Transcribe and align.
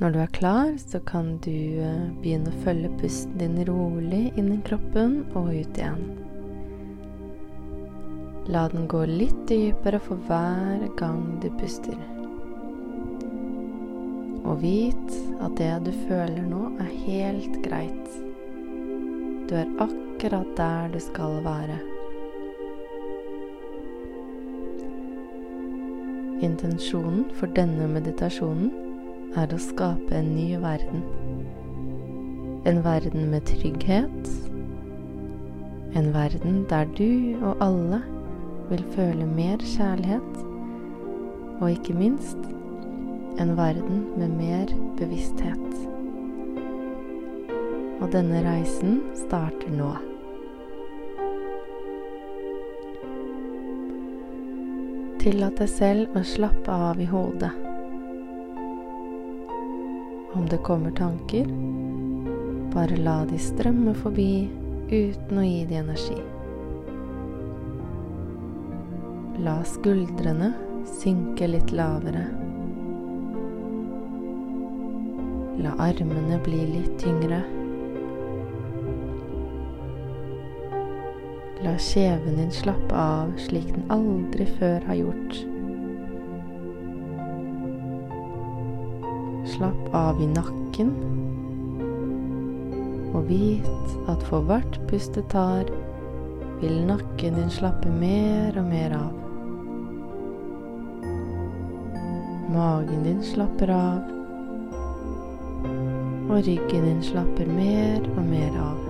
Når 0.00 0.14
du 0.14 0.18
er 0.22 0.30
klar, 0.32 0.70
så 0.80 0.96
kan 1.04 1.34
du 1.44 1.52
eh, 1.52 2.06
begynne 2.22 2.48
å 2.48 2.60
følge 2.64 2.88
pusten 3.02 3.34
din 3.36 3.58
rolig 3.68 4.30
inn 4.40 4.48
i 4.54 4.62
kroppen 4.64 5.18
og 5.36 5.50
ut 5.52 5.76
igjen. 5.76 6.06
La 8.48 8.62
den 8.72 8.88
gå 8.88 9.02
litt 9.04 9.42
dypere 9.50 10.00
for 10.00 10.16
hver 10.24 10.86
gang 10.96 11.20
du 11.44 11.50
puster. 11.60 12.00
Og 14.40 14.64
vit 14.64 15.12
at 15.44 15.60
det 15.60 15.70
du 15.84 15.92
føler 16.08 16.48
nå, 16.48 16.64
er 16.80 16.98
helt 17.04 17.60
greit. 17.68 18.18
Du 19.52 19.56
er 19.60 19.68
akkurat 19.84 20.56
der 20.56 20.94
du 20.96 21.00
skal 21.12 21.42
være. 21.44 21.76
Intensjonen 26.40 27.26
for 27.36 27.52
denne 27.52 27.92
meditasjonen 28.00 28.88
er 29.38 29.52
å 29.54 29.58
skape 29.62 30.14
en 30.16 30.32
ny 30.34 30.56
verden. 30.58 31.04
En 32.66 32.80
verden 32.82 33.28
med 33.30 33.46
trygghet. 33.46 34.30
En 35.94 36.10
verden 36.14 36.64
der 36.70 36.90
du 36.98 37.38
og 37.38 37.62
alle 37.62 38.00
vil 38.70 38.82
føle 38.96 39.26
mer 39.26 39.62
kjærlighet. 39.62 40.42
Og 41.60 41.70
ikke 41.70 41.94
minst 41.94 42.50
en 43.40 43.54
verden 43.56 44.04
med 44.18 44.34
mer 44.34 44.74
bevissthet. 44.98 45.78
Og 48.00 48.10
denne 48.12 48.42
reisen 48.44 49.00
starter 49.26 49.70
nå. 49.76 49.94
Tillat 55.20 55.58
deg 55.60 55.68
selv 55.68 56.16
å 56.16 56.24
slappe 56.24 56.72
av 56.90 57.00
i 57.00 57.08
hodet. 57.10 57.69
Om 60.32 60.48
det 60.48 60.56
kommer 60.56 60.90
tanker, 60.90 61.46
bare 62.74 62.96
la 62.96 63.24
de 63.26 63.38
strømme 63.38 63.94
forbi 63.98 64.46
uten 64.90 65.40
å 65.42 65.42
gi 65.42 65.64
de 65.66 65.78
energi. 65.80 66.18
La 69.42 69.56
skuldrene 69.66 70.52
synke 70.86 71.50
litt 71.50 71.74
lavere. 71.74 72.22
La 75.66 75.74
armene 75.82 76.38
bli 76.46 76.62
litt 76.76 76.94
tyngre. 77.02 77.42
La 81.66 81.74
kjeven 81.74 82.38
din 82.38 82.54
slappe 82.54 82.94
av 82.94 83.34
slik 83.50 83.74
den 83.74 83.90
aldri 83.98 84.46
før 84.60 84.86
har 84.86 85.02
gjort. 85.02 85.49
Slapp 89.50 89.94
av 89.94 90.20
i 90.22 90.26
nakken, 90.30 90.90
og 93.10 93.24
vit 93.26 93.94
at 94.08 94.22
for 94.28 94.46
hvert 94.46 94.76
pust 94.86 95.16
du 95.18 95.24
tar, 95.32 95.66
vil 96.60 96.76
nakken 96.86 97.34
din 97.34 97.50
slappe 97.50 97.90
mer 97.90 98.54
og 98.60 98.68
mer 98.70 98.94
av. 98.94 99.16
Magen 102.54 103.02
din 103.08 103.18
slapper 103.26 103.72
av, 103.74 104.12
og 106.30 106.36
ryggen 106.46 106.86
din 106.86 107.02
slapper 107.02 107.50
mer 107.50 108.06
og 108.14 108.22
mer 108.30 108.60
av. 108.62 108.84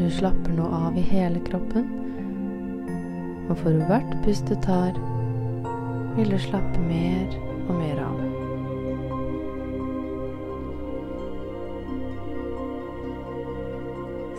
Du 0.00 0.08
slapper 0.18 0.58
nå 0.58 0.66
av 0.80 0.98
i 0.98 1.06
hele 1.06 1.44
kroppen, 1.46 1.86
og 3.46 3.54
for 3.62 3.86
hvert 3.86 4.18
pust 4.26 4.50
du 4.50 4.58
tar, 4.66 4.98
vil 6.18 6.30
du 6.34 6.38
slappe 6.42 6.80
mer 6.82 7.34
og 7.68 7.76
mer 7.78 7.98
av. 8.02 8.16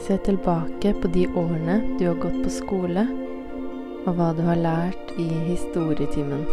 Se 0.04 0.18
tilbake 0.26 0.92
på 1.00 1.12
de 1.14 1.24
årene 1.40 1.78
du 2.00 2.04
har 2.10 2.20
gått 2.20 2.36
på 2.44 2.52
skole, 2.52 3.06
og 4.04 4.12
hva 4.18 4.34
du 4.36 4.44
har 4.44 4.60
lært 4.60 5.14
i 5.22 5.30
historietimen. 5.48 6.44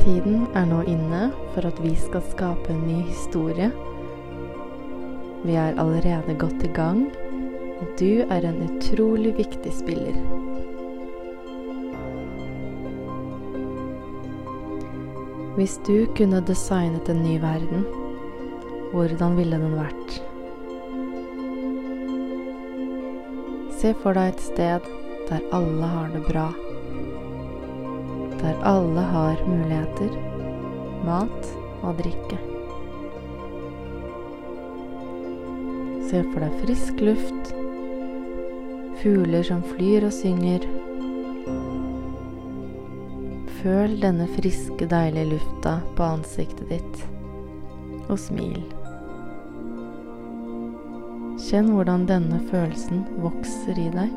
Tiden 0.00 0.46
er 0.56 0.70
nå 0.70 0.80
inne 0.88 1.26
for 1.52 1.68
at 1.68 1.84
vi 1.84 1.92
skal 2.00 2.24
skape 2.30 2.72
en 2.72 2.86
ny 2.88 3.02
historie. 3.10 3.68
Vi 5.44 5.52
er 5.52 5.76
allerede 5.76 6.38
godt 6.40 6.64
i 6.64 6.72
gang, 6.80 7.10
og 7.80 7.92
du 8.00 8.22
er 8.24 8.48
en 8.48 8.62
utrolig 8.70 9.36
viktig 9.36 9.74
spiller. 9.82 10.48
Hvis 15.56 15.80
du 15.82 16.06
kunne 16.14 16.38
designet 16.46 17.08
en 17.10 17.24
ny 17.24 17.40
verden, 17.42 17.82
hvordan 18.92 19.34
ville 19.34 19.58
den 19.58 19.72
vært? 19.74 20.12
Se 23.80 23.90
for 23.98 24.14
deg 24.14 24.30
et 24.30 24.44
sted 24.44 24.86
der 25.26 25.42
alle 25.56 25.88
har 25.90 26.14
det 26.14 26.22
bra. 26.28 26.46
Der 28.44 28.62
alle 28.70 29.02
har 29.10 29.42
muligheter, 29.48 30.14
mat 31.08 31.50
og 31.82 31.98
drikke. 31.98 32.38
Se 36.12 36.22
for 36.30 36.44
deg 36.46 36.60
frisk 36.62 37.02
luft, 37.10 37.56
fugler 39.02 39.42
som 39.50 39.66
flyr 39.74 40.06
og 40.06 40.14
synger. 40.14 40.70
Føl 43.60 43.98
denne 44.00 44.24
friske, 44.38 44.86
deilige 44.88 45.34
lufta 45.34 45.74
på 45.96 46.04
ansiktet 46.16 46.70
ditt, 46.72 47.02
og 48.08 48.16
smil. 48.20 48.62
Kjenn 51.40 51.68
hvordan 51.74 52.06
denne 52.08 52.38
følelsen 52.48 53.02
vokser 53.20 53.76
i 53.80 53.90
deg 53.92 54.14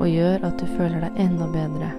og 0.00 0.08
gjør 0.10 0.48
at 0.48 0.58
du 0.58 0.66
føler 0.74 1.06
deg 1.06 1.20
enda 1.22 1.46
bedre. 1.54 1.92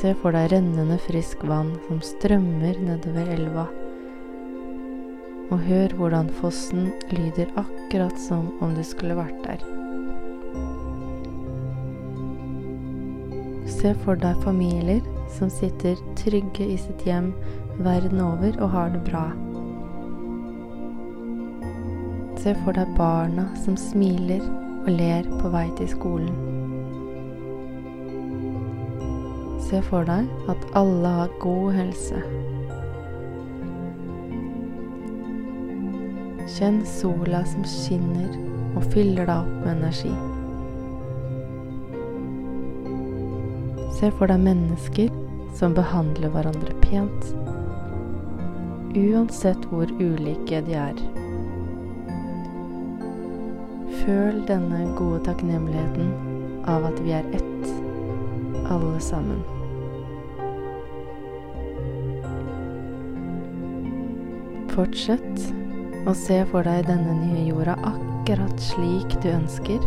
Se 0.00 0.10
for 0.18 0.34
deg 0.34 0.50
rennende 0.50 0.98
frisk 1.06 1.46
vann 1.46 1.70
som 1.86 2.02
strømmer 2.02 2.82
nedover 2.82 3.30
elva. 3.36 3.68
Og 5.54 5.62
hør 5.68 5.94
hvordan 6.00 6.34
fossen 6.40 6.90
lyder 7.14 7.54
akkurat 7.62 8.18
som 8.26 8.50
om 8.58 8.74
du 8.74 8.82
skulle 8.86 9.16
vært 9.22 9.38
der. 9.46 9.83
Se 13.74 13.92
for 14.04 14.16
deg 14.16 14.38
familier 14.44 15.02
som 15.34 15.50
sitter 15.50 15.98
trygge 16.18 16.66
i 16.72 16.76
sitt 16.78 17.02
hjem 17.06 17.32
verden 17.82 18.20
over 18.22 18.54
og 18.62 18.70
har 18.70 18.92
det 18.94 19.02
bra. 19.08 19.24
Se 22.44 22.54
for 22.62 22.76
deg 22.76 22.90
barna 22.98 23.46
som 23.64 23.76
smiler 23.80 24.42
og 24.84 24.90
ler 24.92 25.28
på 25.40 25.50
vei 25.52 25.66
til 25.78 25.88
skolen. 25.90 26.34
Se 29.64 29.80
for 29.88 30.06
deg 30.06 30.28
at 30.52 30.66
alle 30.76 31.14
har 31.18 31.32
god 31.42 31.72
helse. 31.78 32.20
Kjenn 36.54 36.84
sola 36.86 37.42
som 37.48 37.64
skinner 37.66 38.30
og 38.76 38.86
fyller 38.92 39.24
deg 39.24 39.36
opp 39.40 39.58
med 39.64 39.74
energi. 39.78 40.12
Se 43.94 44.10
for 44.10 44.26
deg 44.26 44.40
mennesker 44.42 45.10
som 45.54 45.74
behandler 45.76 46.32
hverandre 46.34 46.74
pent, 46.82 47.28
uansett 48.98 49.68
hvor 49.70 49.86
ulike 50.02 50.58
de 50.66 50.74
er. 50.74 50.98
Føl 54.00 54.42
denne 54.50 54.82
gode 54.98 55.22
takknemligheten 55.28 56.10
av 56.66 56.88
at 56.90 56.98
vi 57.06 57.14
er 57.14 57.30
ett, 57.38 57.70
alle 58.66 58.98
sammen. 58.98 59.38
Fortsett 64.74 65.46
å 66.10 66.18
se 66.18 66.42
for 66.50 66.66
deg 66.66 66.90
denne 66.90 67.14
nye 67.22 67.46
jorda 67.46 67.78
akkurat 67.94 68.58
slik 68.72 69.20
du 69.22 69.30
ønsker. 69.38 69.82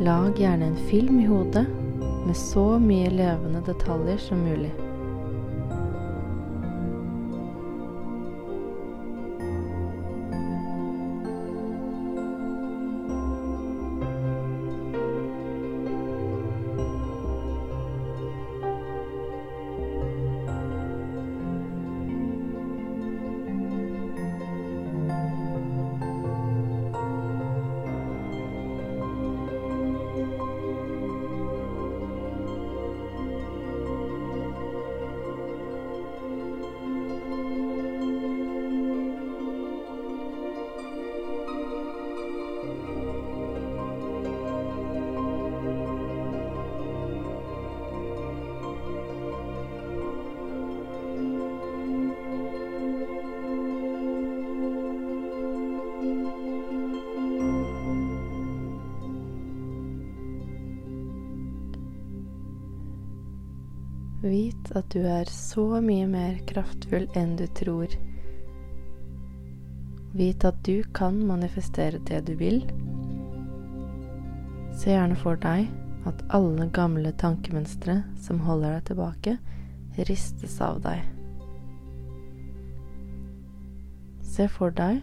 Lag 0.00 0.40
gjerne 0.40 0.72
en 0.72 0.84
film 0.88 1.20
i 1.20 1.28
hodet 1.28 1.68
med 2.26 2.36
så 2.36 2.78
mye 2.78 3.10
levende 3.10 3.60
detaljer 3.66 4.18
som 4.18 4.38
mulig. 4.38 4.93
Vit 64.34 64.70
at 64.74 64.88
du 64.90 65.04
er 65.06 65.28
så 65.30 65.62
mye 65.84 66.06
mer 66.10 66.40
kraftfull 66.48 67.04
enn 67.14 67.36
du 67.38 67.44
tror. 67.54 67.92
Vit 70.18 70.46
at 70.48 70.58
du 70.66 70.80
kan 70.96 71.20
manifestere 71.28 72.00
det 72.08 72.24
du 72.26 72.32
vil. 72.40 72.64
Se 74.74 74.90
gjerne 74.90 75.14
for 75.20 75.38
deg 75.38 75.68
at 76.10 76.26
alle 76.34 76.66
gamle 76.74 77.14
tankemønstre 77.22 78.00
som 78.26 78.42
holder 78.42 78.74
deg 78.74 78.88
tilbake, 78.90 79.36
ristes 80.10 80.58
av 80.66 80.82
deg. 80.82 81.06
Se 84.34 84.48
for 84.50 84.74
deg 84.74 84.98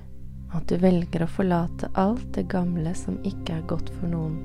at 0.52 0.68
du 0.68 0.76
velger 0.84 1.24
å 1.24 1.32
forlate 1.38 1.88
alt 1.96 2.28
det 2.36 2.50
gamle 2.52 2.92
som 3.00 3.22
ikke 3.24 3.62
er 3.62 3.70
godt 3.72 3.96
for 3.96 4.12
noen. 4.12 4.42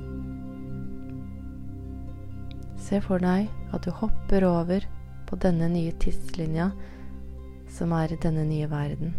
Se 2.87 3.03
for 3.03 3.19
deg 3.19 3.51
at 3.75 3.87
du 3.87 3.91
hopper 3.91 4.47
over 4.47 4.87
på 5.27 5.39
denne 5.43 5.69
nye 5.73 5.95
tidslinja 6.03 6.71
som 7.73 7.93
er 7.97 8.13
i 8.13 8.19
denne 8.23 8.45
nye 8.47 8.69
verden. 8.71 9.15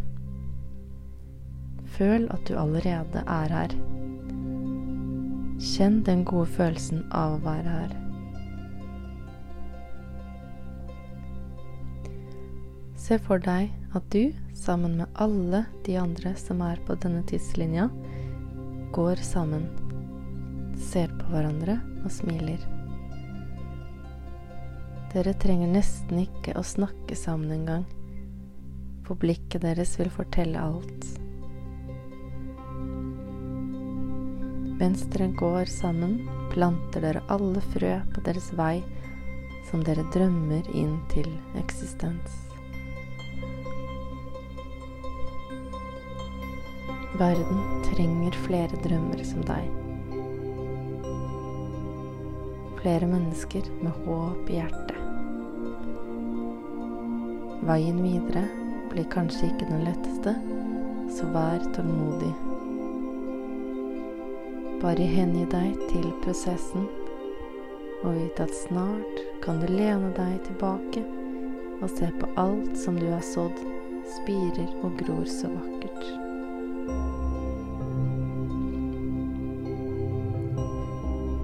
Føl 1.97 2.27
at 2.31 2.43
du 2.47 2.55
allerede 2.59 3.23
er 3.23 3.53
her. 3.53 3.75
Kjenn 5.57 6.03
den 6.05 6.23
gode 6.27 6.49
følelsen 6.53 7.05
av 7.15 7.37
å 7.37 7.43
være 7.45 7.77
her. 7.79 7.95
Se 13.07 13.17
for 13.23 13.39
deg 13.39 13.71
at 13.95 14.07
du, 14.11 14.33
sammen 14.57 14.97
med 14.99 15.21
alle 15.21 15.63
de 15.87 15.95
andre 15.97 16.35
som 16.37 16.61
er 16.65 16.81
på 16.85 16.97
denne 17.01 17.23
tidslinja, 17.29 17.87
går 18.93 19.23
sammen, 19.23 19.69
ser 20.91 21.13
på 21.19 21.31
hverandre 21.31 21.79
og 22.03 22.11
smiler. 22.11 22.76
Dere 25.13 25.31
trenger 25.39 25.69
nesten 25.71 26.19
ikke 26.25 26.57
å 26.59 26.65
snakke 26.67 27.15
sammen 27.15 27.53
engang, 27.55 27.85
for 29.07 29.15
blikket 29.19 29.63
deres 29.63 29.95
vil 29.99 30.11
fortelle 30.11 30.59
alt. 30.59 31.07
Mens 34.77 35.05
dere 35.09 35.31
går 35.39 35.71
sammen, 35.71 36.19
planter 36.51 37.01
dere 37.01 37.23
alle 37.33 37.63
frø 37.73 37.95
på 38.13 38.21
deres 38.27 38.51
vei 38.59 38.83
som 39.71 39.81
dere 39.83 40.03
drømmer 40.13 40.67
inn 40.75 40.99
til 41.11 41.27
eksistens. 41.59 42.35
Verden 47.17 47.63
trenger 47.87 48.35
flere 48.45 48.83
drømmer 48.83 49.23
som 49.25 49.41
deg. 49.47 49.71
Flere 52.83 53.09
mennesker 53.09 53.71
med 53.81 54.05
håp 54.05 54.53
i 54.53 54.59
hjertet. 54.61 54.86
Veien 57.67 57.97
videre 57.99 58.45
blir 58.87 59.03
kanskje 59.11 59.49
ikke 59.49 59.65
den 59.67 59.81
letteste, 59.83 60.31
så 61.11 61.27
vær 61.33 61.65
tålmodig. 61.75 62.29
Bare 64.79 65.07
hengi 65.11 65.43
deg 65.51 65.75
til 65.89 66.05
prosessen, 66.23 66.87
og 68.05 68.15
vite 68.15 68.47
at 68.47 68.55
snart 68.61 69.19
kan 69.43 69.59
du 69.59 69.67
lene 69.67 70.13
deg 70.15 70.39
tilbake 70.47 71.03
og 71.81 71.91
se 71.91 72.07
på 72.21 72.31
alt 72.39 72.71
som 72.79 72.95
du 73.01 73.09
har 73.11 73.27
sådd, 73.33 73.59
spirer 74.15 74.71
og 74.87 74.95
gror 75.03 75.27
så 75.27 75.51
vakkert. 75.51 76.07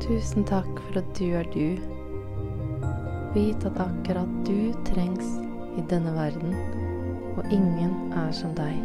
Tusen 0.08 0.48
takk 0.48 0.72
for 0.88 1.04
at 1.04 1.16
du 1.20 1.26
er 1.36 1.52
du. 1.52 1.80
Vit 3.36 3.68
at 3.68 3.88
akkurat 3.92 4.46
du 4.48 4.72
trengs 4.88 5.43
i 5.78 5.84
denne 5.90 6.14
verden, 6.16 6.56
og 7.38 7.46
ingen 7.52 8.14
er 8.14 8.32
som 8.36 8.54
deg. 8.58 8.76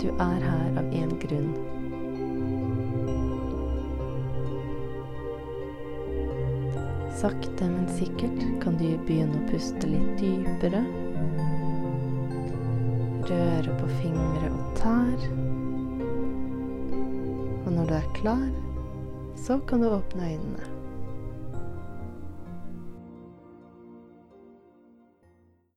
Du 0.00 0.08
er 0.08 0.40
her 0.40 0.78
av 0.80 0.94
én 0.96 1.12
grunn. 1.22 1.52
Sakte, 7.20 7.68
men 7.68 7.84
sikkert 7.98 8.40
kan 8.62 8.78
du 8.80 8.86
begynne 9.04 9.42
å 9.42 9.48
puste 9.50 9.90
litt 9.90 10.14
dypere. 10.22 10.80
Røre 13.28 13.76
på 13.82 13.92
fingre 14.00 14.48
og 14.48 14.74
tær. 14.80 15.28
Og 17.60 17.72
når 17.76 17.92
du 17.92 17.96
er 18.00 18.12
klar, 18.16 18.46
så 19.36 19.60
kan 19.68 19.84
du 19.84 19.92
åpne 19.92 20.32
øynene. 20.32 20.79